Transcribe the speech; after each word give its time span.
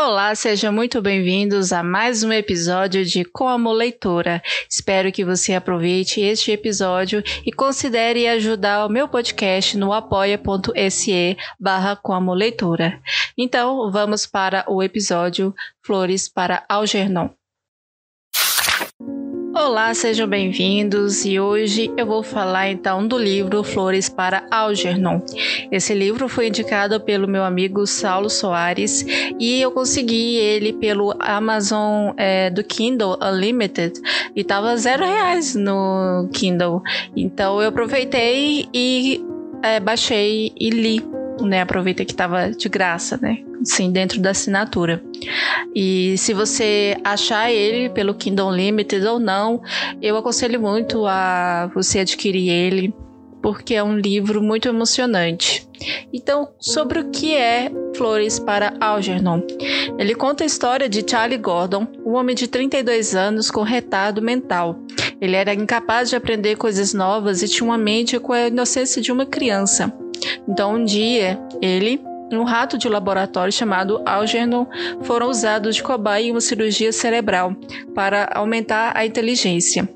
Olá, 0.00 0.32
sejam 0.32 0.72
muito 0.72 1.02
bem-vindos 1.02 1.72
a 1.72 1.82
mais 1.82 2.22
um 2.22 2.32
episódio 2.32 3.04
de 3.04 3.24
Como 3.24 3.72
Leitora. 3.72 4.40
Espero 4.70 5.10
que 5.10 5.24
você 5.24 5.54
aproveite 5.54 6.20
este 6.20 6.52
episódio 6.52 7.20
e 7.44 7.50
considere 7.50 8.28
ajudar 8.28 8.86
o 8.86 8.88
meu 8.88 9.08
podcast 9.08 9.76
no 9.76 9.92
apoia.se 9.92 11.36
barra 11.58 11.96
Como 11.96 12.32
Leitora. 12.32 13.02
Então, 13.36 13.90
vamos 13.90 14.24
para 14.24 14.64
o 14.68 14.80
episódio 14.80 15.52
Flores 15.82 16.28
para 16.28 16.64
Algernon. 16.68 17.30
Olá, 19.58 19.92
sejam 19.92 20.28
bem-vindos 20.28 21.24
e 21.24 21.40
hoje 21.40 21.90
eu 21.96 22.06
vou 22.06 22.22
falar 22.22 22.70
então 22.70 23.08
do 23.08 23.18
livro 23.18 23.64
Flores 23.64 24.08
para 24.08 24.46
Algernon. 24.52 25.20
Esse 25.72 25.92
livro 25.94 26.28
foi 26.28 26.46
indicado 26.46 27.00
pelo 27.00 27.26
meu 27.26 27.42
amigo 27.42 27.84
Saulo 27.84 28.30
Soares 28.30 29.04
e 29.36 29.60
eu 29.60 29.72
consegui 29.72 30.36
ele 30.36 30.72
pelo 30.74 31.12
Amazon 31.18 32.12
é, 32.16 32.50
do 32.50 32.62
Kindle 32.62 33.18
Unlimited 33.20 34.00
e 34.34 34.44
tava 34.44 34.76
zero 34.76 35.04
reais 35.04 35.56
no 35.56 36.30
Kindle. 36.32 36.80
Então 37.16 37.60
eu 37.60 37.70
aproveitei 37.70 38.68
e 38.72 39.20
é, 39.60 39.80
baixei 39.80 40.52
e 40.56 40.70
li 40.70 41.04
né? 41.40 41.60
Aproveita 41.60 42.04
que 42.04 42.12
estava 42.12 42.50
de 42.50 42.68
graça, 42.68 43.18
né? 43.20 43.38
Sim, 43.64 43.90
dentro 43.90 44.20
da 44.20 44.30
assinatura. 44.30 45.02
E 45.74 46.16
se 46.16 46.32
você 46.32 46.96
achar 47.04 47.50
ele 47.50 47.88
pelo 47.90 48.14
Kindle 48.14 48.50
Limited 48.50 49.04
ou 49.06 49.18
não, 49.18 49.60
eu 50.00 50.16
aconselho 50.16 50.60
muito 50.60 51.06
a 51.06 51.70
você 51.74 52.00
adquirir 52.00 52.48
ele, 52.48 52.94
porque 53.42 53.74
é 53.74 53.82
um 53.82 53.96
livro 53.96 54.42
muito 54.42 54.68
emocionante. 54.68 55.68
Então, 56.12 56.48
sobre 56.58 56.98
o 56.98 57.10
que 57.10 57.34
é 57.34 57.70
Flores 57.96 58.38
para 58.38 58.74
Algernon? 58.80 59.42
Ele 59.98 60.14
conta 60.14 60.44
a 60.44 60.46
história 60.46 60.88
de 60.88 61.04
Charlie 61.08 61.38
Gordon, 61.38 61.86
um 62.04 62.14
homem 62.14 62.34
de 62.34 62.48
32 62.48 63.14
anos 63.14 63.50
com 63.50 63.62
retardo 63.62 64.22
mental. 64.22 64.78
Ele 65.20 65.36
era 65.36 65.54
incapaz 65.54 66.10
de 66.10 66.16
aprender 66.16 66.56
coisas 66.56 66.94
novas 66.94 67.42
e 67.42 67.48
tinha 67.48 67.64
uma 67.64 67.78
mente 67.78 68.18
com 68.18 68.32
a 68.32 68.48
inocência 68.48 69.02
de 69.02 69.12
uma 69.12 69.26
criança. 69.26 69.92
Então, 70.48 70.74
um 70.74 70.84
dia, 70.84 71.38
ele 71.60 72.00
um 72.36 72.44
rato 72.44 72.76
de 72.76 72.88
laboratório 72.88 73.52
chamado 73.52 74.02
Algernon 74.04 74.66
foram 75.02 75.28
usados 75.28 75.76
de 75.76 75.82
cobaia 75.82 76.24
em 76.24 76.30
uma 76.30 76.40
cirurgia 76.40 76.92
cerebral 76.92 77.56
para 77.94 78.30
aumentar 78.34 78.92
a 78.94 79.06
inteligência. 79.06 79.88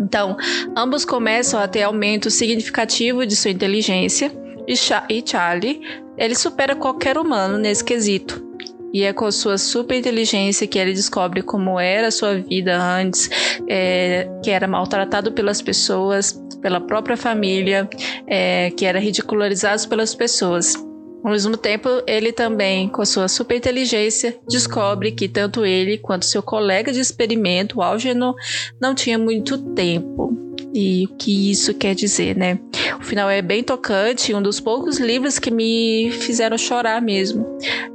Então, 0.00 0.36
ambos 0.76 1.04
começam 1.04 1.58
a 1.60 1.66
ter 1.66 1.82
aumento 1.82 2.30
significativo 2.30 3.26
de 3.26 3.34
sua 3.34 3.50
inteligência 3.50 4.32
e, 4.66 5.22
Charlie, 5.26 5.80
ele 6.16 6.34
supera 6.34 6.76
qualquer 6.76 7.18
humano 7.18 7.58
nesse 7.58 7.82
quesito. 7.82 8.46
E 8.92 9.02
é 9.02 9.12
com 9.12 9.30
sua 9.30 9.58
super 9.58 9.98
inteligência 9.98 10.66
que 10.66 10.78
ele 10.78 10.92
descobre 10.92 11.42
como 11.42 11.78
era 11.78 12.08
a 12.08 12.10
sua 12.10 12.36
vida 12.36 12.80
antes, 12.80 13.28
é, 13.68 14.28
que 14.42 14.50
era 14.50 14.66
maltratado 14.66 15.32
pelas 15.32 15.60
pessoas, 15.60 16.32
pela 16.62 16.80
própria 16.80 17.16
família, 17.16 17.88
é, 18.26 18.70
que 18.70 18.86
era 18.86 18.98
ridicularizado 18.98 19.86
pelas 19.88 20.14
pessoas. 20.14 20.74
Ao 21.22 21.32
mesmo 21.32 21.56
tempo, 21.56 21.88
ele 22.06 22.32
também, 22.32 22.88
com 22.88 23.04
sua 23.04 23.28
super 23.28 23.56
inteligência, 23.56 24.38
descobre 24.48 25.12
que 25.12 25.28
tanto 25.28 25.64
ele 25.64 25.98
quanto 25.98 26.24
seu 26.24 26.42
colega 26.42 26.92
de 26.92 27.00
experimento, 27.00 27.78
o 27.78 27.82
Algernon, 27.82 28.34
não 28.80 28.94
tinha 28.94 29.18
muito 29.18 29.58
tempo. 29.74 30.36
E 30.72 31.06
o 31.06 31.16
que 31.16 31.50
isso 31.50 31.74
quer 31.74 31.94
dizer, 31.94 32.36
né? 32.36 32.58
O 33.00 33.02
final 33.02 33.28
é 33.28 33.42
bem 33.42 33.62
tocante, 33.62 34.34
um 34.34 34.42
dos 34.42 34.60
poucos 34.60 34.98
livros 34.98 35.38
que 35.38 35.50
me 35.50 36.10
fizeram 36.12 36.58
chorar 36.58 37.00
mesmo. 37.00 37.46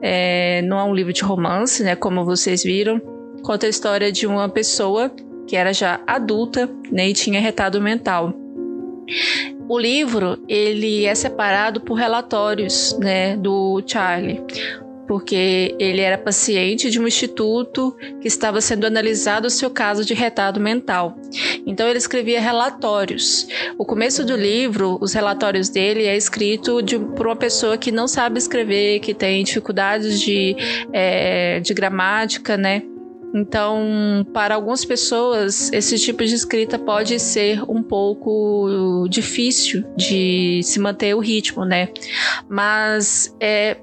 É, 0.02 0.62
não 0.64 0.80
é 0.80 0.84
um 0.84 0.94
livro 0.94 1.14
de 1.14 1.24
romance, 1.24 1.84
né? 1.84 1.96
Como 1.96 2.26
vocês 2.26 2.64
viram. 2.64 3.02
Conta 3.44 3.68
a 3.68 3.70
história 3.70 4.12
de 4.12 4.26
uma 4.26 4.50
pessoa 4.50 5.12
que 5.48 5.56
era 5.56 5.74
já 5.74 6.00
adulta 6.08 6.70
né, 6.92 7.10
e 7.10 7.14
tinha 7.14 7.40
retardo 7.40 7.82
mental. 7.82 8.34
O 9.68 9.80
livro 9.80 10.38
ele 10.48 11.06
é 11.06 11.16
separado 11.16 11.82
por 11.82 11.96
relatórios 11.96 12.98
né, 13.00 13.38
do 13.38 13.82
Charlie, 13.86 14.42
porque 15.08 15.76
ele 15.80 16.02
era 16.02 16.18
paciente 16.18 16.90
de 16.90 17.00
um 17.00 17.08
instituto 17.08 17.96
que 18.22 18.28
estava 18.28 18.60
sendo 18.62 18.86
analisado 18.86 19.48
o 19.48 19.50
seu 19.50 19.70
caso 19.70 20.04
de 20.06 20.14
retardo 20.14 20.60
mental. 20.60 21.18
Então 21.66 21.88
ele 21.88 21.98
escrevia 21.98 22.42
relatórios. 22.42 23.48
O 23.78 23.86
começo 23.86 24.26
do 24.26 24.36
livro, 24.36 24.98
os 25.02 25.14
relatórios 25.14 25.70
dele 25.70 26.06
é 26.06 26.16
escrito 26.16 26.82
de, 26.82 27.00
por 27.00 27.28
uma 27.28 27.36
pessoa 27.36 27.78
que 27.78 27.92
não 27.92 28.08
sabe 28.08 28.38
escrever, 28.38 29.00
que 29.00 29.14
tem 29.14 29.44
dificuldades 29.44 30.20
de, 30.20 30.56
é, 30.92 31.60
de 31.60 31.74
gramática, 31.74 32.58
né? 32.58 32.84
Então, 33.34 34.26
para 34.32 34.54
algumas 34.54 34.86
pessoas, 34.86 35.72
esse 35.74 35.98
tipo 35.98 36.24
de 36.24 36.36
escrita 36.36 36.78
pode 36.78 37.20
ser 37.20 37.64
um 37.68 37.82
pouco 37.82 39.08
difícil 39.10 39.84
de 39.98 40.62
se 40.64 40.80
manter 40.80 41.16
o 41.16 41.20
ritmo, 41.20 41.66
né? 41.66 41.90
Mas 42.48 43.36
é, 43.40 43.78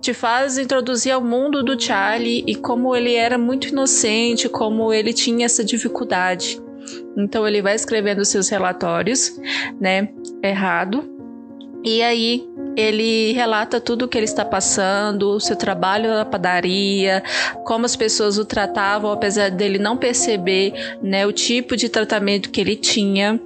te 0.00 0.14
faz 0.14 0.56
introduzir 0.56 1.12
ao 1.12 1.20
mundo 1.20 1.62
do 1.62 1.80
Charlie 1.80 2.44
e 2.46 2.54
como 2.54 2.96
ele 2.96 3.14
era 3.14 3.36
muito 3.36 3.68
inocente, 3.68 4.48
como 4.48 4.90
ele 4.90 5.12
tinha 5.12 5.44
essa 5.44 5.62
dificuldade. 5.62 6.58
Então 7.16 7.46
ele 7.46 7.60
vai 7.60 7.74
escrevendo 7.74 8.24
seus 8.24 8.48
relatórios, 8.48 9.38
né? 9.78 10.08
Errado. 10.42 11.10
E 11.84 12.02
aí 12.02 12.48
ele 12.76 13.32
relata 13.32 13.80
tudo 13.80 14.04
o 14.04 14.08
que 14.08 14.18
ele 14.18 14.24
está 14.24 14.44
passando, 14.44 15.30
o 15.30 15.40
seu 15.40 15.56
trabalho 15.56 16.10
na 16.10 16.24
padaria, 16.24 17.22
como 17.64 17.86
as 17.86 17.96
pessoas 17.96 18.38
o 18.38 18.44
tratavam, 18.44 19.10
apesar 19.10 19.50
dele 19.50 19.78
não 19.78 19.96
perceber 19.96 20.72
né, 21.02 21.26
o 21.26 21.32
tipo 21.32 21.76
de 21.76 21.88
tratamento 21.88 22.50
que 22.50 22.60
ele 22.60 22.76
tinha. 22.76 23.40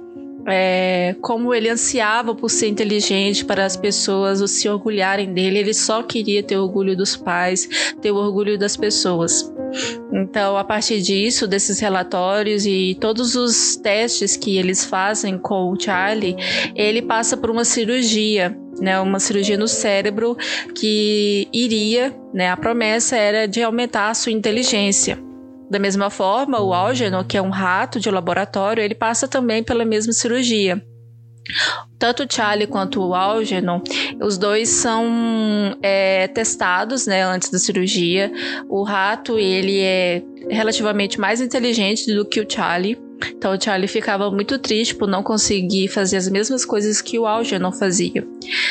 É, 0.47 1.15
como 1.21 1.53
ele 1.53 1.69
ansiava 1.69 2.33
por 2.33 2.49
ser 2.49 2.69
inteligente 2.69 3.45
para 3.45 3.65
as 3.65 3.75
pessoas 3.75 4.49
se 4.49 4.67
orgulharem 4.67 5.31
dele, 5.31 5.59
ele 5.59 5.73
só 5.73 6.01
queria 6.01 6.41
ter 6.41 6.57
orgulho 6.57 6.95
dos 6.95 7.15
pais, 7.15 7.93
ter 8.01 8.11
orgulho 8.11 8.57
das 8.57 8.75
pessoas. 8.75 9.51
Então, 10.11 10.57
a 10.57 10.63
partir 10.63 11.01
disso, 11.01 11.45
desses 11.45 11.79
relatórios 11.79 12.65
e 12.65 12.97
todos 12.99 13.35
os 13.35 13.75
testes 13.75 14.35
que 14.35 14.57
eles 14.57 14.83
fazem 14.83 15.37
com 15.37 15.71
o 15.71 15.79
Charlie, 15.79 16.35
ele 16.73 17.01
passa 17.01 17.37
por 17.37 17.51
uma 17.51 17.65
cirurgia, 17.65 18.57
né, 18.79 18.99
uma 18.99 19.19
cirurgia 19.19 19.57
no 19.57 19.67
cérebro 19.67 20.37
que 20.75 21.47
iria, 21.53 22.15
né, 22.33 22.49
a 22.49 22.57
promessa 22.57 23.15
era 23.15 23.47
de 23.47 23.61
aumentar 23.61 24.09
a 24.09 24.13
sua 24.13 24.31
inteligência. 24.31 25.19
Da 25.69 25.77
mesma 25.77 26.09
forma, 26.09 26.59
o 26.59 26.73
Algernon, 26.73 27.23
que 27.23 27.37
é 27.37 27.41
um 27.41 27.51
rato 27.51 27.99
de 27.99 28.09
laboratório, 28.09 28.81
ele 28.81 28.95
passa 28.95 29.27
também 29.27 29.63
pela 29.63 29.85
mesma 29.85 30.11
cirurgia. 30.13 30.81
Tanto 31.97 32.23
o 32.23 32.27
Charlie 32.29 32.67
quanto 32.67 33.01
o 33.01 33.13
Algernon, 33.13 33.81
os 34.21 34.37
dois 34.37 34.69
são 34.69 35.77
é, 35.81 36.27
testados 36.27 37.05
né, 37.05 37.23
antes 37.23 37.49
da 37.49 37.59
cirurgia. 37.59 38.31
O 38.69 38.83
rato 38.83 39.37
ele 39.37 39.79
é 39.79 40.23
relativamente 40.49 41.19
mais 41.19 41.41
inteligente 41.41 42.13
do 42.13 42.25
que 42.25 42.39
o 42.39 42.49
Charlie. 42.49 42.97
Então 43.37 43.53
o 43.53 43.61
Charlie 43.61 43.87
ficava 43.87 44.29
muito 44.31 44.57
triste 44.59 44.95
por 44.95 45.07
não 45.07 45.23
conseguir 45.23 45.87
fazer 45.87 46.17
as 46.17 46.29
mesmas 46.29 46.65
coisas 46.65 47.01
que 47.01 47.17
o 47.19 47.25
Algernon 47.25 47.71
fazia. 47.71 48.25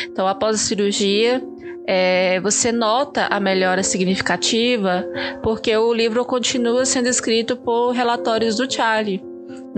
Então 0.05 0.27
após 0.27 0.57
a 0.57 0.59
cirurgia, 0.59 1.43
é, 1.87 2.39
você 2.41 2.71
nota 2.71 3.27
a 3.27 3.41
melhora 3.41 3.83
significativa 3.83 5.07
porque 5.43 5.75
o 5.77 5.93
livro 5.93 6.25
continua 6.25 6.85
sendo 6.85 7.09
escrito 7.09 7.57
por 7.57 7.93
relatórios 7.93 8.57
do 8.57 8.71
Charlie. 8.71 9.23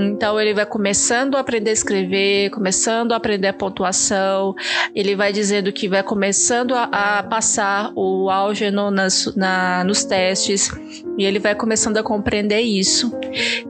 Então 0.01 0.41
ele 0.41 0.55
vai 0.55 0.65
começando 0.65 1.37
a 1.37 1.41
aprender 1.41 1.71
a 1.71 1.73
escrever, 1.75 2.51
começando 2.51 3.13
a 3.13 3.17
aprender 3.17 3.49
a 3.49 3.53
pontuação, 3.53 4.55
ele 4.95 5.15
vai 5.15 5.33
dizendo 5.33 5.73
que 5.73 5.89
vai 5.89 6.03
começando 6.03 6.75
a, 6.75 6.85
a 7.19 7.23
passar 7.23 7.93
o 7.95 8.31
álgeno 8.31 8.91
nas, 8.91 9.35
na, 9.37 9.85
nos 9.85 10.05
testes 10.05 10.71
e 11.19 11.25
ele 11.25 11.39
vai 11.39 11.55
começando 11.55 11.99
a 11.99 12.03
compreender 12.03 12.61
isso. 12.61 13.13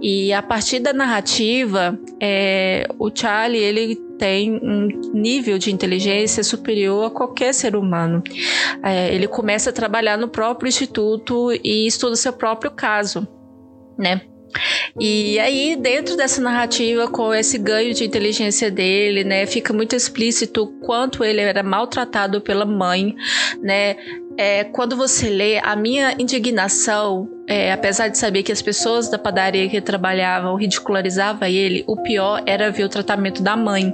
E 0.00 0.32
a 0.32 0.43
partir 0.43 0.79
da 0.79 0.93
narrativa, 0.93 1.99
é, 2.21 2.87
o 2.99 3.11
Charlie 3.12 3.61
ele 3.61 3.97
tem 4.19 4.53
um 4.62 4.87
nível 5.15 5.59
de 5.59 5.73
inteligência 5.73 6.44
superior 6.44 7.06
a 7.06 7.11
qualquer 7.11 7.55
ser 7.55 7.75
humano. 7.75 8.23
É, 8.85 9.12
ele 9.15 9.27
começa 9.27 9.71
a 9.71 9.73
trabalhar 9.73 10.19
no 10.19 10.29
próprio 10.29 10.69
instituto 10.69 11.50
e 11.65 11.87
estuda 11.87 12.15
seu 12.15 12.32
próprio 12.32 12.71
caso, 12.71 13.27
né? 13.99 14.21
E 14.99 15.38
aí, 15.38 15.76
dentro 15.76 16.17
dessa 16.17 16.41
narrativa, 16.41 17.08
com 17.08 17.32
esse 17.32 17.58
ganho 17.58 17.94
de 17.94 18.05
inteligência 18.05 18.70
dele, 18.70 19.25
né, 19.25 19.47
fica 19.47 19.73
muito 19.73 19.94
explícito 19.94 20.67
quanto 20.82 21.25
ele 21.25 21.41
era 21.41 21.62
maltratado 21.62 22.41
pela 22.41 22.64
mãe, 22.64 23.14
né? 23.62 23.97
É, 24.37 24.64
quando 24.64 24.97
você 24.97 25.29
lê, 25.29 25.58
a 25.58 25.76
minha 25.76 26.14
indignação 26.19 27.29
é, 27.50 27.73
apesar 27.73 28.06
de 28.06 28.17
saber 28.17 28.44
que 28.44 28.52
as 28.52 28.62
pessoas 28.62 29.11
da 29.11 29.19
padaria 29.19 29.69
que 29.69 29.81
trabalhavam 29.81 30.55
ridicularizavam 30.55 31.49
ele, 31.49 31.82
o 31.85 32.00
pior 32.00 32.41
era 32.46 32.70
ver 32.70 32.85
o 32.85 32.88
tratamento 32.88 33.43
da 33.43 33.56
mãe. 33.56 33.93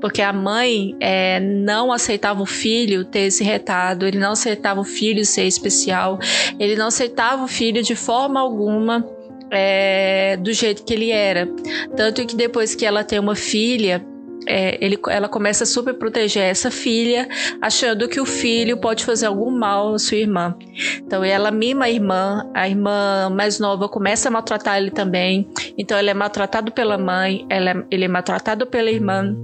Porque 0.00 0.22
a 0.22 0.32
mãe 0.32 0.96
é, 0.98 1.38
não 1.38 1.92
aceitava 1.92 2.42
o 2.42 2.46
filho 2.46 3.04
ter 3.04 3.26
esse 3.26 3.44
retado, 3.44 4.06
ele 4.06 4.18
não 4.18 4.32
aceitava 4.32 4.80
o 4.80 4.84
filho 4.84 5.22
ser 5.22 5.44
especial, 5.44 6.18
ele 6.58 6.76
não 6.76 6.86
aceitava 6.86 7.44
o 7.44 7.48
filho 7.48 7.82
de 7.82 7.94
forma 7.94 8.40
alguma 8.40 9.06
é, 9.54 10.36
do 10.36 10.52
jeito 10.52 10.84
que 10.84 10.94
ele 10.94 11.10
era. 11.10 11.48
Tanto 11.96 12.24
que 12.26 12.36
depois 12.36 12.74
que 12.74 12.84
ela 12.84 13.04
tem 13.04 13.18
uma 13.18 13.34
filha, 13.34 14.04
é, 14.46 14.78
ele, 14.84 14.98
ela 15.08 15.28
começa 15.28 15.64
a 15.64 15.66
super 15.66 15.94
proteger 15.94 16.42
essa 16.42 16.70
filha, 16.70 17.28
achando 17.60 18.08
que 18.08 18.20
o 18.20 18.26
filho 18.26 18.76
pode 18.76 19.04
fazer 19.04 19.26
algum 19.26 19.50
mal 19.50 19.94
à 19.94 19.98
sua 19.98 20.18
irmã. 20.18 20.56
Então 20.98 21.24
ela 21.24 21.50
mima 21.50 21.86
a 21.86 21.90
irmã, 21.90 22.50
a 22.54 22.68
irmã 22.68 23.30
mais 23.30 23.58
nova 23.58 23.88
começa 23.88 24.28
a 24.28 24.30
maltratar 24.30 24.78
ele 24.78 24.90
também. 24.90 25.48
Então 25.78 25.98
ele 25.98 26.10
é 26.10 26.14
maltratado 26.14 26.72
pela 26.72 26.98
mãe, 26.98 27.46
ela 27.48 27.70
é, 27.70 27.84
ele 27.90 28.04
é 28.04 28.08
maltratado 28.08 28.66
pela 28.66 28.90
irmã. 28.90 29.34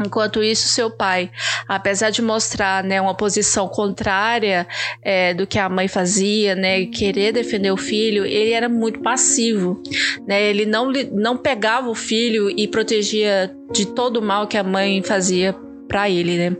Enquanto 0.00 0.42
isso, 0.42 0.68
seu 0.68 0.90
pai, 0.90 1.30
apesar 1.68 2.10
de 2.10 2.22
mostrar 2.22 2.82
né, 2.82 3.00
uma 3.00 3.14
posição 3.14 3.68
contrária 3.68 4.66
é, 5.02 5.34
do 5.34 5.46
que 5.46 5.58
a 5.58 5.68
mãe 5.68 5.88
fazia, 5.88 6.54
né, 6.54 6.86
querer 6.86 7.32
defender 7.32 7.70
o 7.70 7.76
filho, 7.76 8.24
ele 8.24 8.52
era 8.52 8.68
muito 8.68 9.00
passivo. 9.00 9.82
Né, 10.26 10.42
ele 10.42 10.66
não, 10.66 10.90
não 11.12 11.36
pegava 11.36 11.88
o 11.88 11.94
filho 11.94 12.50
e 12.50 12.66
protegia 12.66 13.54
de 13.72 13.86
todo 13.86 14.18
o 14.18 14.22
mal 14.22 14.46
que 14.46 14.56
a 14.56 14.64
mãe 14.64 15.02
fazia 15.02 15.54
para 15.92 16.08
ele, 16.08 16.38
né? 16.38 16.56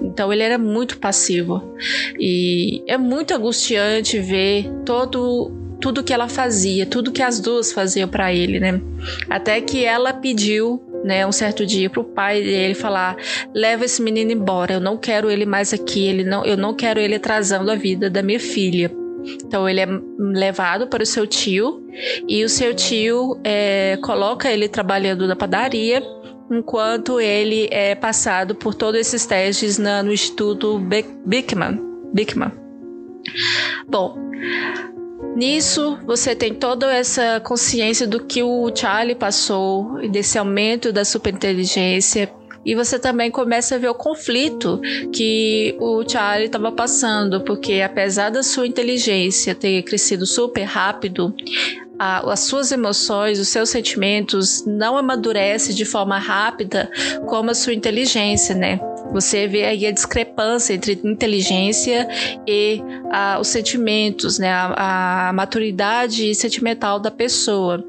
Então 0.00 0.32
ele 0.32 0.44
era 0.44 0.56
muito 0.56 0.98
passivo 0.98 1.74
e 2.20 2.84
é 2.86 2.96
muito 2.96 3.34
angustiante 3.34 4.20
ver 4.20 4.70
todo 4.84 5.50
tudo 5.80 6.02
que 6.02 6.12
ela 6.12 6.28
fazia, 6.28 6.86
tudo 6.86 7.12
que 7.12 7.22
as 7.22 7.38
duas 7.38 7.72
faziam 7.72 8.08
para 8.08 8.32
ele, 8.32 8.58
né? 8.58 8.80
Até 9.28 9.60
que 9.60 9.84
ela 9.84 10.12
pediu 10.12 10.82
né, 11.06 11.24
um 11.24 11.30
certo 11.30 11.64
dia 11.64 11.88
para 11.88 12.00
o 12.00 12.04
pai 12.04 12.42
dele 12.42 12.74
falar: 12.74 13.16
leva 13.54 13.84
esse 13.84 14.02
menino 14.02 14.32
embora, 14.32 14.74
eu 14.74 14.80
não 14.80 14.96
quero 14.96 15.30
ele 15.30 15.46
mais 15.46 15.72
aqui, 15.72 16.04
ele 16.06 16.24
não, 16.24 16.44
eu 16.44 16.56
não 16.56 16.74
quero 16.74 16.98
ele 16.98 17.14
atrasando 17.14 17.70
a 17.70 17.76
vida 17.76 18.10
da 18.10 18.22
minha 18.22 18.40
filha. 18.40 18.90
Então 19.44 19.68
ele 19.68 19.80
é 19.80 19.88
levado 20.18 20.88
para 20.88 21.02
o 21.02 21.06
seu 21.06 21.26
tio 21.26 21.84
e 22.28 22.44
o 22.44 22.48
seu 22.48 22.74
tio 22.74 23.40
é, 23.42 23.96
coloca 24.02 24.50
ele 24.50 24.68
trabalhando 24.68 25.26
na 25.26 25.34
padaria 25.34 26.02
enquanto 26.50 27.20
ele 27.20 27.68
é 27.72 27.94
passado 27.96 28.54
por 28.54 28.74
todos 28.74 29.00
esses 29.00 29.26
testes 29.26 29.78
na, 29.78 30.02
no 30.02 30.12
Instituto 30.12 30.78
Bickman. 31.24 31.80
Bickman. 32.12 32.52
Bom, 33.88 34.16
Nisso, 35.36 35.98
você 36.06 36.34
tem 36.34 36.54
toda 36.54 36.90
essa 36.90 37.38
consciência 37.40 38.06
do 38.06 38.24
que 38.24 38.42
o 38.42 38.74
Charlie 38.74 39.14
passou, 39.14 40.00
desse 40.08 40.38
aumento 40.38 40.90
da 40.90 41.04
superinteligência. 41.04 42.32
E 42.64 42.74
você 42.74 42.98
também 42.98 43.30
começa 43.30 43.74
a 43.74 43.78
ver 43.78 43.90
o 43.90 43.94
conflito 43.94 44.80
que 45.12 45.76
o 45.78 46.02
Charlie 46.08 46.46
estava 46.46 46.72
passando, 46.72 47.42
porque 47.42 47.82
apesar 47.82 48.30
da 48.30 48.42
sua 48.42 48.66
inteligência 48.66 49.54
ter 49.54 49.82
crescido 49.82 50.24
super 50.24 50.64
rápido, 50.64 51.34
a, 51.98 52.32
as 52.32 52.40
suas 52.40 52.72
emoções, 52.72 53.38
os 53.38 53.48
seus 53.48 53.68
sentimentos 53.68 54.64
não 54.66 54.96
amadurecem 54.96 55.74
de 55.74 55.84
forma 55.84 56.18
rápida 56.18 56.90
como 57.26 57.50
a 57.50 57.54
sua 57.54 57.74
inteligência, 57.74 58.54
né? 58.54 58.80
Você 59.12 59.46
vê 59.46 59.64
aí 59.64 59.86
a 59.86 59.90
discrepância 59.90 60.74
entre 60.74 61.00
inteligência 61.04 62.08
e 62.46 62.82
a, 63.10 63.38
os 63.40 63.48
sentimentos, 63.48 64.38
né? 64.38 64.50
A, 64.50 65.28
a, 65.28 65.32
maturidade 65.32 66.34
sentimental 66.34 67.00
da 67.00 67.10
pessoa. 67.10 67.84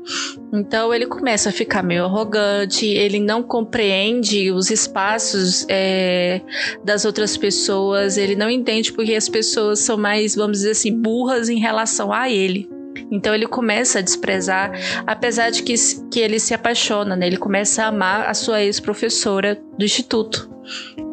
Então 0.53 0.93
ele 0.93 1.05
começa 1.05 1.49
a 1.49 1.51
ficar 1.51 1.83
meio 1.83 2.05
arrogante, 2.05 2.85
ele 2.85 3.19
não 3.19 3.43
compreende 3.43 4.51
os 4.51 4.71
espaços 4.71 5.65
é, 5.69 6.41
das 6.83 7.03
outras 7.03 7.35
pessoas, 7.35 8.17
ele 8.17 8.35
não 8.35 8.49
entende 8.49 8.93
porque 8.93 9.13
as 9.13 9.27
pessoas 9.27 9.79
são 9.79 9.97
mais, 9.97 10.35
vamos 10.35 10.59
dizer 10.59 10.71
assim, 10.71 10.93
burras 10.93 11.49
em 11.49 11.59
relação 11.59 12.13
a 12.13 12.29
ele. 12.29 12.69
Então 13.11 13.33
ele 13.33 13.47
começa 13.47 13.99
a 13.99 14.01
desprezar, 14.01 14.71
apesar 15.05 15.49
de 15.49 15.63
que, 15.63 15.75
que 16.11 16.19
ele 16.19 16.39
se 16.39 16.53
apaixona, 16.53 17.15
né? 17.15 17.27
Ele 17.27 17.37
começa 17.37 17.83
a 17.83 17.87
amar 17.87 18.29
a 18.29 18.33
sua 18.33 18.63
ex-professora 18.63 19.61
do 19.77 19.85
instituto. 19.85 20.49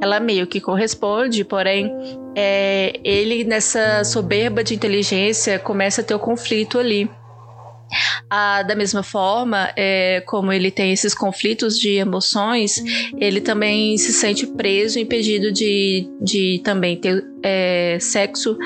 Ela 0.05 0.21
meio 0.21 0.47
que 0.47 0.61
corresponde, 0.61 1.47
porém, 1.47 1.91
é, 2.37 3.01
ele 3.03 3.43
nessa 3.43 4.05
soberba 4.05 4.63
de 4.63 4.75
inteligência 4.75 5.59
começa 5.59 6.03
a 6.03 6.05
ter 6.05 6.15
o 6.15 6.19
conflito 6.19 6.79
ali. 6.79 7.11
Ah, 8.29 8.63
da 8.63 8.75
mesma 8.75 9.03
forma, 9.03 9.73
é, 9.75 10.23
como 10.27 10.53
ele 10.53 10.71
tem 10.71 10.93
esses 10.93 11.15
conflitos 11.15 11.79
de 11.79 11.93
emoções, 11.93 12.83
ele 13.19 13.41
também 13.41 13.97
se 13.97 14.13
sente 14.13 14.47
preso, 14.47 14.99
impedido 14.99 15.51
de, 15.51 16.07
de 16.21 16.61
também 16.63 16.99
ter 16.99 17.25
é, 17.43 17.97
sexo, 17.99 18.59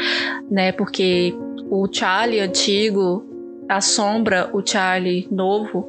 né? 0.51 0.73
Porque 0.73 1.33
o 1.71 1.87
Charlie 1.89 2.41
antigo 2.41 3.28
assombra 3.69 4.49
o 4.53 4.63
Charlie 4.65 5.29
novo, 5.31 5.89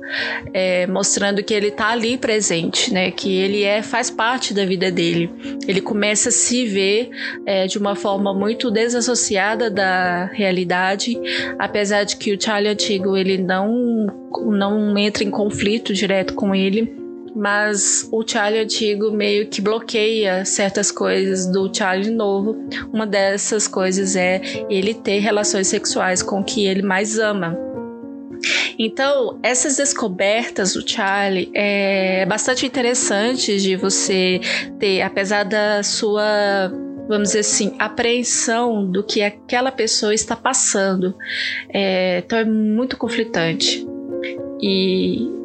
é, 0.53 0.85
mostrando 0.87 1.43
que 1.43 1.53
ele 1.53 1.67
está 1.67 1.89
ali 1.89 2.17
presente, 2.17 2.93
né? 2.93 3.11
Que 3.11 3.33
ele 3.37 3.63
é 3.63 3.81
faz 3.81 4.09
parte 4.09 4.53
da 4.53 4.65
vida 4.65 4.91
dele. 4.91 5.31
Ele 5.67 5.81
começa 5.81 6.29
a 6.29 6.31
se 6.31 6.65
ver 6.65 7.09
é, 7.45 7.67
de 7.67 7.77
uma 7.77 7.95
forma 7.95 8.33
muito 8.33 8.69
desassociada 8.69 9.69
da 9.69 10.25
realidade, 10.25 11.17
apesar 11.57 12.03
de 12.03 12.17
que 12.17 12.33
o 12.33 12.41
Charlie 12.41 12.71
antigo 12.71 13.15
ele 13.15 13.37
não 13.37 14.07
não 14.45 14.97
entra 14.97 15.23
em 15.23 15.31
conflito 15.31 15.93
direto 15.93 16.33
com 16.33 16.53
ele, 16.53 16.99
mas 17.35 18.07
o 18.11 18.23
Charlie 18.25 18.61
antigo 18.61 19.11
meio 19.11 19.47
que 19.47 19.61
bloqueia 19.61 20.43
certas 20.45 20.91
coisas 20.91 21.47
do 21.47 21.73
Charlie 21.73 22.11
novo. 22.11 22.57
Uma 22.91 23.05
dessas 23.05 23.67
coisas 23.67 24.15
é 24.15 24.41
ele 24.69 24.93
ter 24.93 25.19
relações 25.19 25.67
sexuais 25.67 26.21
com 26.21 26.41
o 26.41 26.43
que 26.43 26.65
ele 26.65 26.81
mais 26.81 27.17
ama. 27.17 27.68
Então, 28.79 29.37
essas 29.43 29.75
descobertas 29.75 30.73
do 30.73 30.89
Charlie 30.89 31.51
é 31.53 32.25
bastante 32.25 32.65
interessante 32.65 33.59
de 33.59 33.75
você 33.75 34.39
ter, 34.79 35.01
apesar 35.01 35.43
da 35.43 35.83
sua 35.83 36.71
vamos 37.09 37.29
dizer 37.29 37.39
assim, 37.39 37.73
apreensão 37.79 38.85
do 38.85 39.03
que 39.03 39.23
aquela 39.23 39.71
pessoa 39.71 40.13
está 40.13 40.35
passando. 40.35 41.15
É, 41.73 42.19
então 42.19 42.37
é 42.37 42.45
muito 42.45 42.95
conflitante. 42.97 43.83
E 44.61 45.38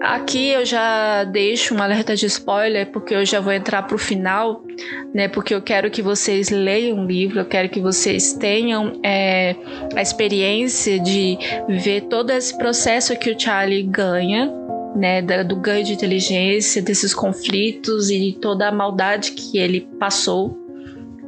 Aqui 0.00 0.48
eu 0.48 0.64
já 0.64 1.24
deixo 1.24 1.74
um 1.74 1.82
alerta 1.82 2.16
de 2.16 2.24
spoiler, 2.24 2.90
porque 2.90 3.14
eu 3.14 3.24
já 3.24 3.38
vou 3.38 3.52
entrar 3.52 3.82
para 3.82 3.94
o 3.94 3.98
final, 3.98 4.64
né? 5.12 5.28
Porque 5.28 5.54
eu 5.54 5.60
quero 5.60 5.90
que 5.90 6.00
vocês 6.00 6.48
leiam 6.48 7.00
o 7.00 7.06
livro, 7.06 7.40
eu 7.40 7.44
quero 7.44 7.68
que 7.68 7.80
vocês 7.80 8.32
tenham 8.32 8.98
é, 9.04 9.54
a 9.94 10.00
experiência 10.00 10.98
de 10.98 11.36
ver 11.68 12.02
todo 12.02 12.30
esse 12.30 12.56
processo 12.56 13.14
que 13.18 13.30
o 13.30 13.38
Charlie 13.38 13.82
ganha, 13.82 14.50
né? 14.96 15.20
do 15.44 15.56
ganho 15.56 15.84
de 15.84 15.92
inteligência, 15.92 16.80
desses 16.80 17.12
conflitos 17.12 18.08
e 18.08 18.32
toda 18.40 18.68
a 18.68 18.72
maldade 18.72 19.32
que 19.32 19.58
ele 19.58 19.82
passou. 19.98 20.58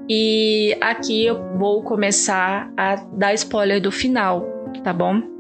E 0.08 0.74
aqui 0.80 1.26
eu 1.26 1.58
vou 1.58 1.82
começar 1.82 2.72
a 2.76 2.96
dar 2.96 3.34
spoiler 3.34 3.80
do 3.80 3.92
final, 3.92 4.46
tá 4.82 4.92
bom? 4.92 5.31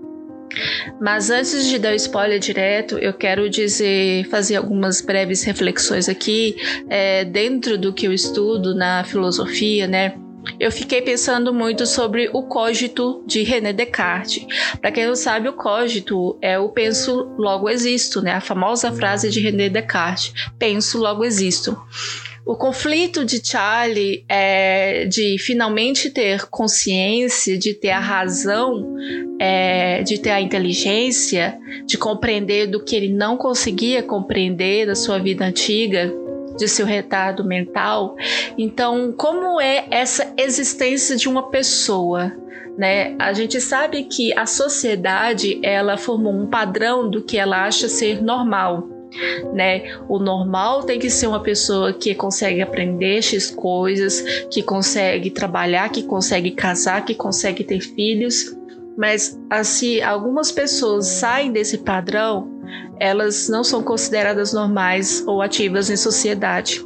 Mas 1.00 1.30
antes 1.30 1.66
de 1.66 1.78
dar 1.78 1.92
o 1.92 1.96
spoiler 1.96 2.38
direto, 2.38 2.98
eu 2.98 3.12
quero 3.12 3.48
dizer, 3.48 4.26
fazer 4.28 4.56
algumas 4.56 5.00
breves 5.00 5.42
reflexões 5.42 6.08
aqui 6.08 6.56
é, 6.88 7.24
dentro 7.24 7.78
do 7.78 7.92
que 7.92 8.06
eu 8.06 8.12
estudo 8.12 8.74
na 8.74 9.04
filosofia, 9.04 9.86
né? 9.86 10.14
Eu 10.58 10.72
fiquei 10.72 11.00
pensando 11.00 11.54
muito 11.54 11.86
sobre 11.86 12.28
o 12.32 12.42
cogito 12.42 13.22
de 13.26 13.42
René 13.42 13.72
Descartes. 13.72 14.44
Para 14.80 14.90
quem 14.90 15.06
não 15.06 15.14
sabe, 15.14 15.48
o 15.48 15.52
cogito 15.52 16.36
é 16.42 16.58
o 16.58 16.68
penso 16.68 17.32
logo 17.38 17.68
existo, 17.68 18.20
né? 18.20 18.32
A 18.32 18.40
famosa 18.40 18.90
frase 18.90 19.30
de 19.30 19.40
René 19.40 19.68
Descartes: 19.68 20.32
penso 20.58 20.98
logo 20.98 21.24
existo. 21.24 21.80
O 22.44 22.56
conflito 22.56 23.24
de 23.24 23.40
Charlie 23.44 24.24
é 24.28 25.04
de 25.04 25.36
finalmente 25.38 26.10
ter 26.10 26.46
consciência, 26.46 27.56
de 27.56 27.72
ter 27.72 27.90
a 27.90 28.00
razão, 28.00 28.96
é, 29.38 30.02
de 30.02 30.18
ter 30.18 30.30
a 30.30 30.40
inteligência, 30.40 31.56
de 31.86 31.96
compreender 31.96 32.66
do 32.66 32.82
que 32.82 32.96
ele 32.96 33.12
não 33.12 33.36
conseguia 33.36 34.02
compreender 34.02 34.86
da 34.86 34.96
sua 34.96 35.20
vida 35.20 35.44
antiga, 35.44 36.12
de 36.58 36.66
seu 36.66 36.84
retardo 36.84 37.44
mental. 37.44 38.16
Então, 38.58 39.14
como 39.16 39.60
é 39.60 39.86
essa 39.88 40.34
existência 40.36 41.14
de 41.14 41.28
uma 41.28 41.48
pessoa? 41.48 42.32
Né? 42.76 43.14
A 43.20 43.32
gente 43.32 43.60
sabe 43.60 44.02
que 44.04 44.36
a 44.36 44.46
sociedade 44.46 45.60
ela 45.62 45.96
formou 45.96 46.32
um 46.32 46.48
padrão 46.48 47.08
do 47.08 47.22
que 47.22 47.38
ela 47.38 47.66
acha 47.66 47.88
ser 47.88 48.20
normal 48.20 48.91
né? 49.52 49.82
O 50.08 50.18
normal 50.18 50.82
tem 50.84 50.98
que 50.98 51.10
ser 51.10 51.26
uma 51.26 51.40
pessoa 51.40 51.92
que 51.92 52.14
consegue 52.14 52.60
aprender 52.60 53.22
X 53.22 53.50
coisas, 53.50 54.20
que 54.50 54.62
consegue 54.62 55.30
trabalhar, 55.30 55.90
que 55.90 56.02
consegue 56.02 56.50
casar, 56.52 57.04
que 57.04 57.14
consegue 57.14 57.64
ter 57.64 57.80
filhos. 57.80 58.56
Mas 58.96 59.38
assim, 59.48 60.00
algumas 60.00 60.52
pessoas 60.52 61.06
saem 61.06 61.50
desse 61.50 61.78
padrão, 61.78 62.50
elas 63.00 63.48
não 63.48 63.64
são 63.64 63.82
consideradas 63.82 64.52
normais 64.52 65.24
ou 65.26 65.42
ativas 65.42 65.90
em 65.90 65.96
sociedade. 65.96 66.84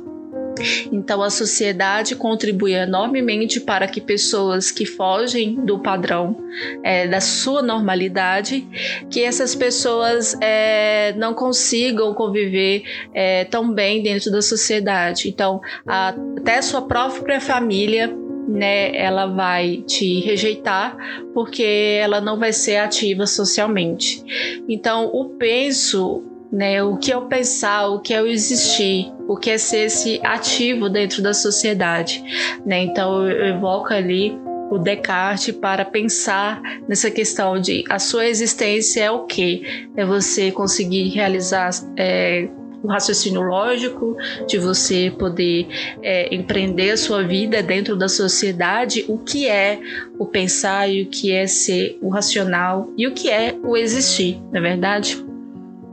Então, 0.92 1.22
a 1.22 1.30
sociedade 1.30 2.16
contribui 2.16 2.72
enormemente 2.72 3.60
para 3.60 3.86
que 3.86 4.00
pessoas 4.00 4.70
que 4.70 4.86
fogem 4.86 5.54
do 5.64 5.78
padrão 5.78 6.36
é, 6.82 7.06
da 7.06 7.20
sua 7.20 7.62
normalidade, 7.62 8.66
que 9.10 9.22
essas 9.22 9.54
pessoas 9.54 10.36
é, 10.40 11.12
não 11.16 11.34
consigam 11.34 12.14
conviver 12.14 12.84
é, 13.12 13.44
tão 13.44 13.72
bem 13.72 14.02
dentro 14.02 14.30
da 14.30 14.42
sociedade. 14.42 15.28
Então, 15.28 15.60
a, 15.86 16.14
até 16.38 16.60
sua 16.62 16.82
própria 16.82 17.40
família 17.40 18.14
né, 18.48 18.96
ela 18.96 19.26
vai 19.26 19.82
te 19.86 20.20
rejeitar 20.20 20.96
porque 21.34 21.98
ela 22.00 22.20
não 22.20 22.38
vai 22.38 22.52
ser 22.52 22.76
ativa 22.76 23.26
socialmente. 23.26 24.22
Então, 24.68 25.10
o 25.12 25.30
penso 25.30 26.22
né? 26.50 26.82
O 26.82 26.96
que 26.96 27.12
é 27.12 27.16
o 27.16 27.26
pensar, 27.26 27.88
o 27.88 28.00
que 28.00 28.14
é 28.14 28.22
o 28.22 28.26
existir, 28.26 29.12
o 29.28 29.36
que 29.36 29.50
é 29.50 29.58
ser 29.58 29.86
esse 29.86 30.20
ativo 30.22 30.88
dentro 30.88 31.22
da 31.22 31.34
sociedade, 31.34 32.22
né? 32.64 32.82
Então 32.82 33.28
eu 33.28 33.46
evoco 33.56 33.92
ali 33.92 34.38
o 34.70 34.78
Descartes 34.78 35.54
para 35.54 35.84
pensar 35.84 36.60
nessa 36.88 37.10
questão 37.10 37.60
de 37.60 37.84
a 37.88 37.98
sua 37.98 38.26
existência 38.26 39.04
é 39.04 39.10
o 39.10 39.24
que? 39.24 39.88
É 39.96 40.04
você 40.04 40.50
conseguir 40.50 41.08
realizar 41.10 41.70
é, 41.96 42.48
o 42.82 42.88
raciocínio 42.88 43.42
lógico, 43.42 44.16
de 44.46 44.58
você 44.58 45.12
poder 45.16 45.66
é, 46.02 46.34
empreender 46.34 46.90
a 46.90 46.96
sua 46.96 47.22
vida 47.22 47.62
dentro 47.62 47.96
da 47.96 48.08
sociedade, 48.08 49.04
o 49.08 49.18
que 49.18 49.48
é 49.48 49.80
o 50.18 50.26
pensar 50.26 50.88
e 50.88 51.02
o 51.02 51.06
que 51.06 51.32
é 51.32 51.46
ser 51.46 51.98
o 52.00 52.08
racional 52.08 52.90
e 52.96 53.06
o 53.06 53.12
que 53.12 53.28
é 53.28 53.56
o 53.62 53.76
existir, 53.76 54.40
não 54.52 54.58
é 54.58 54.60
verdade? 54.60 55.25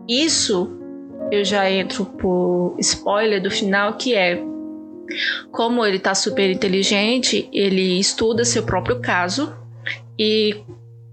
Isso 0.07 0.69
eu 1.31 1.43
já 1.43 1.69
entro 1.69 2.05
por 2.05 2.75
spoiler 2.79 3.41
do 3.41 3.49
final, 3.49 3.93
que 3.97 4.13
é 4.13 4.43
como 5.51 5.85
ele 5.85 5.99
tá 5.99 6.15
super 6.15 6.49
inteligente, 6.49 7.49
ele 7.51 7.99
estuda 7.99 8.45
seu 8.45 8.63
próprio 8.63 8.99
caso 8.99 9.55
e 10.17 10.55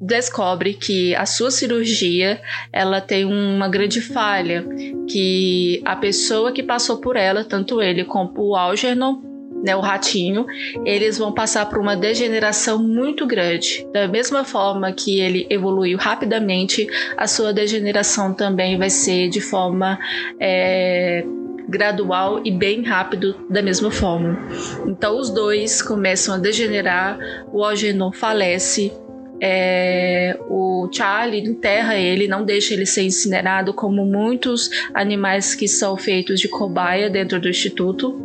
descobre 0.01 0.75
que 0.75 1.15
a 1.15 1.27
sua 1.27 1.51
cirurgia 1.51 2.41
ela 2.73 3.01
tem 3.01 3.25
uma 3.25 3.69
grande 3.69 4.01
falha, 4.01 4.67
que 5.09 5.83
a 5.85 5.95
pessoa 5.95 6.53
que 6.53 6.63
passou 6.63 6.99
por 6.99 7.17
ela, 7.17 7.45
tanto 7.45 7.83
ele 7.83 8.05
como 8.05 8.33
o 8.37 8.57
Algernon, 8.57 9.30
né, 9.63 9.77
o 9.77 9.81
ratinho, 9.81 10.47
eles 10.85 11.19
vão 11.19 11.33
passar 11.33 11.67
por 11.67 11.79
uma 11.79 11.97
degeneração 11.97 12.79
muito 12.79 13.27
grande. 13.27 13.87
Da 13.93 14.09
mesma 14.09 14.45
forma 14.45 14.93
que 14.93 15.21
ele 15.21 15.47
evoluiu 15.51 15.99
rapidamente, 15.99 16.87
a 17.17 17.27
sua 17.27 17.53
degeneração 17.53 18.33
também 18.33 18.79
vai 18.79 18.91
ser 18.91 19.29
de 19.29 19.41
forma 19.41 19.99
é, 20.39 21.25
gradual 21.69 22.41
e 22.45 22.51
bem 22.51 22.83
rápido 22.83 23.37
da 23.49 23.63
mesma 23.63 23.91
forma. 23.91 24.39
Então 24.87 25.19
os 25.19 25.31
dois 25.31 25.81
começam 25.81 26.35
a 26.35 26.39
degenerar, 26.39 27.19
o 27.53 27.65
Algernon 27.65 28.13
falece 28.13 28.93
é, 29.41 30.39
o 30.49 30.89
Charlie 30.93 31.43
enterra 31.43 31.97
ele, 31.97 32.29
não 32.29 32.45
deixa 32.45 32.75
ele 32.75 32.85
ser 32.85 33.03
incinerado, 33.03 33.73
como 33.73 34.05
muitos 34.05 34.71
animais 34.93 35.55
que 35.55 35.67
são 35.67 35.97
feitos 35.97 36.39
de 36.41 36.49
cobaia 36.49 37.09
dentro 37.09 37.41
do 37.41 37.49
instituto. 37.49 38.21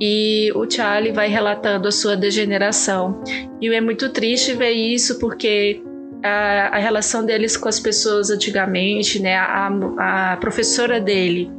E 0.00 0.52
o 0.54 0.70
Charlie 0.70 1.12
vai 1.12 1.28
relatando 1.28 1.88
a 1.88 1.92
sua 1.92 2.16
degeneração. 2.16 3.22
E 3.60 3.68
é 3.72 3.80
muito 3.80 4.10
triste 4.10 4.54
ver 4.54 4.72
isso 4.72 5.18
porque 5.18 5.82
a, 6.22 6.76
a 6.76 6.78
relação 6.78 7.24
deles 7.24 7.56
com 7.56 7.68
as 7.68 7.80
pessoas 7.80 8.30
antigamente, 8.30 9.20
né? 9.20 9.36
A, 9.36 10.32
a 10.32 10.36
professora 10.36 11.00
dele 11.00 11.50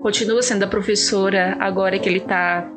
continua 0.00 0.42
sendo 0.42 0.64
a 0.64 0.66
professora 0.66 1.56
agora 1.60 1.98
que 1.98 2.08
ele 2.08 2.18
está 2.18 2.68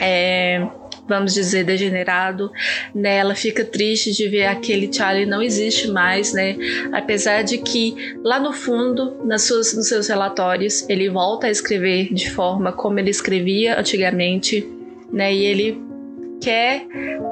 é, 0.00 0.66
vamos 1.08 1.34
dizer, 1.34 1.64
degenerado, 1.64 2.50
né? 2.94 3.16
Ela 3.16 3.34
fica 3.34 3.64
triste 3.64 4.12
de 4.12 4.28
ver 4.28 4.46
aquele 4.46 4.92
Charlie 4.92 5.26
não 5.26 5.42
existe 5.42 5.88
mais, 5.88 6.32
né? 6.32 6.56
Apesar 6.92 7.42
de 7.42 7.58
que 7.58 7.94
lá 8.22 8.38
no 8.38 8.52
fundo, 8.52 9.24
nas 9.24 9.42
suas, 9.42 9.74
nos 9.74 9.88
seus 9.88 10.08
relatórios, 10.08 10.88
ele 10.88 11.08
volta 11.08 11.46
a 11.46 11.50
escrever 11.50 12.12
de 12.12 12.30
forma 12.30 12.72
como 12.72 12.98
ele 12.98 13.10
escrevia 13.10 13.78
antigamente, 13.78 14.66
né? 15.12 15.32
E 15.32 15.44
ele 15.44 15.86
quer, 16.40 16.86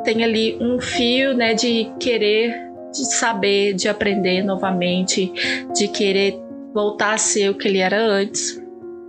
tem 0.04 0.24
ali 0.24 0.56
um 0.60 0.80
fio, 0.80 1.34
né, 1.34 1.54
de 1.54 1.90
querer, 2.00 2.54
de 2.92 3.14
saber, 3.14 3.74
de 3.74 3.88
aprender 3.88 4.42
novamente, 4.42 5.32
de 5.74 5.88
querer 5.88 6.38
voltar 6.72 7.14
a 7.14 7.18
ser 7.18 7.50
o 7.50 7.54
que 7.54 7.68
ele 7.68 7.78
era 7.78 8.00
antes. 8.00 8.60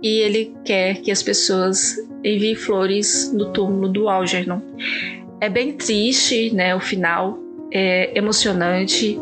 E 0.02 0.18
ele 0.18 0.54
quer 0.64 1.00
que 1.00 1.10
as 1.10 1.22
pessoas 1.22 1.96
enviem 2.24 2.54
flores 2.54 3.32
no 3.32 3.52
túmulo 3.52 3.88
do 3.88 4.08
Algernon. 4.08 4.60
É 5.40 5.48
bem 5.48 5.72
triste, 5.72 6.54
né, 6.54 6.74
o 6.74 6.80
final, 6.80 7.38
é 7.72 8.16
emocionante 8.16 9.18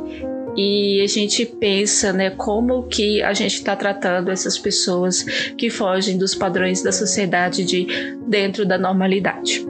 e 0.56 1.00
a 1.02 1.06
gente 1.06 1.44
pensa, 1.44 2.12
né, 2.12 2.30
como 2.30 2.84
que 2.84 3.22
a 3.22 3.32
gente 3.32 3.54
está 3.54 3.74
tratando 3.74 4.30
essas 4.30 4.56
pessoas 4.56 5.22
que 5.58 5.68
fogem 5.68 6.16
dos 6.16 6.34
padrões 6.34 6.82
da 6.82 6.92
sociedade 6.92 7.64
de 7.64 7.86
dentro 8.26 8.64
da 8.64 8.78
normalidade. 8.78 9.66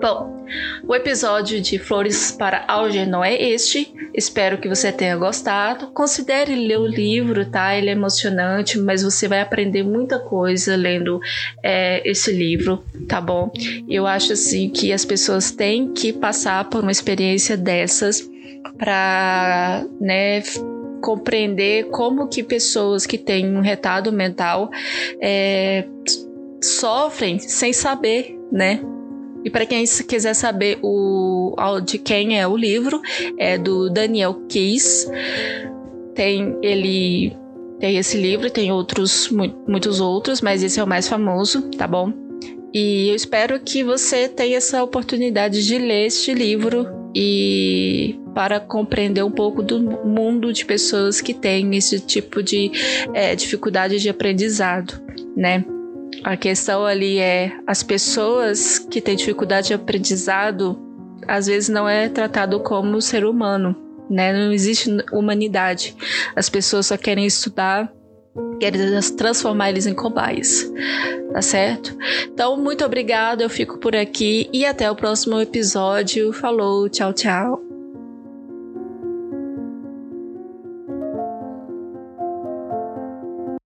Bom, 0.00 0.46
o 0.86 0.94
episódio 0.94 1.60
de 1.60 1.78
Flores 1.78 2.32
para 2.32 2.64
Algernon 2.68 3.22
é 3.24 3.34
este. 3.34 3.92
Espero 4.14 4.58
que 4.58 4.68
você 4.68 4.90
tenha 4.90 5.16
gostado. 5.16 5.88
Considere 5.88 6.54
ler 6.54 6.78
o 6.78 6.86
livro, 6.86 7.44
tá? 7.46 7.76
Ele 7.76 7.88
é 7.88 7.92
emocionante, 7.92 8.78
mas 8.78 9.02
você 9.02 9.28
vai 9.28 9.40
aprender 9.40 9.82
muita 9.82 10.18
coisa 10.18 10.76
lendo 10.76 11.20
é, 11.62 12.02
esse 12.08 12.32
livro, 12.32 12.84
tá 13.06 13.20
bom? 13.20 13.50
Eu 13.88 14.06
acho 14.06 14.32
assim 14.32 14.68
que 14.70 14.92
as 14.92 15.04
pessoas 15.04 15.50
têm 15.50 15.92
que 15.92 16.12
passar 16.12 16.68
por 16.68 16.82
uma 16.82 16.92
experiência 16.92 17.56
dessas 17.56 18.28
para, 18.76 19.84
né? 20.00 20.42
compreender 21.00 21.90
como 21.90 22.28
que 22.28 22.42
pessoas 22.42 23.06
que 23.06 23.16
têm 23.16 23.56
um 23.56 23.60
retardo 23.60 24.12
mental 24.12 24.68
é, 25.22 25.86
sofrem 26.62 27.38
sem 27.38 27.72
saber, 27.72 28.36
né? 28.50 28.80
E 29.48 29.50
para 29.50 29.64
quem 29.64 29.82
quiser 30.06 30.34
saber 30.34 30.78
o, 30.82 31.56
de 31.82 31.96
quem 31.96 32.38
é 32.38 32.46
o 32.46 32.54
livro, 32.54 33.00
é 33.38 33.56
do 33.56 33.88
Daniel 33.88 34.42
Keys. 34.46 35.10
Tem 36.14 36.54
ele 36.60 37.34
tem 37.80 37.96
esse 37.96 38.18
livro, 38.18 38.50
tem 38.50 38.70
outros 38.70 39.30
muitos 39.30 40.00
outros, 40.00 40.42
mas 40.42 40.62
esse 40.62 40.78
é 40.78 40.84
o 40.84 40.86
mais 40.86 41.08
famoso, 41.08 41.62
tá 41.78 41.86
bom? 41.86 42.12
E 42.74 43.08
eu 43.08 43.14
espero 43.14 43.58
que 43.58 43.82
você 43.82 44.28
tenha 44.28 44.58
essa 44.58 44.84
oportunidade 44.84 45.66
de 45.66 45.78
ler 45.78 46.08
este 46.08 46.34
livro 46.34 46.86
e 47.16 48.20
para 48.34 48.60
compreender 48.60 49.24
um 49.24 49.30
pouco 49.30 49.62
do 49.62 49.80
mundo 49.80 50.52
de 50.52 50.66
pessoas 50.66 51.22
que 51.22 51.32
têm 51.32 51.74
esse 51.74 52.00
tipo 52.00 52.42
de 52.42 52.70
é, 53.14 53.34
dificuldade 53.34 53.98
de 53.98 54.10
aprendizado, 54.10 55.00
né? 55.34 55.64
A 56.24 56.36
questão 56.36 56.84
ali 56.84 57.18
é 57.18 57.52
as 57.66 57.82
pessoas 57.82 58.78
que 58.78 59.00
têm 59.00 59.16
dificuldade 59.16 59.68
de 59.68 59.74
aprendizado 59.74 60.88
às 61.28 61.46
vezes 61.46 61.68
não 61.68 61.88
é 61.88 62.08
tratado 62.08 62.58
como 62.60 63.00
ser 63.02 63.24
humano, 63.24 63.76
né? 64.08 64.32
Não 64.32 64.52
existe 64.52 64.90
humanidade. 65.12 65.94
As 66.34 66.48
pessoas 66.48 66.86
só 66.86 66.96
querem 66.96 67.26
estudar, 67.26 67.92
querem 68.58 68.80
transformar 69.16 69.68
eles 69.68 69.86
em 69.86 69.94
cobaias, 69.94 70.70
tá 71.32 71.42
certo? 71.42 71.96
Então, 72.24 72.56
muito 72.56 72.84
obrigado, 72.84 73.42
eu 73.42 73.50
fico 73.50 73.78
por 73.78 73.94
aqui 73.94 74.48
e 74.52 74.64
até 74.64 74.90
o 74.90 74.96
próximo 74.96 75.38
episódio. 75.38 76.32
Falou, 76.32 76.88
tchau, 76.88 77.12
tchau. 77.12 77.67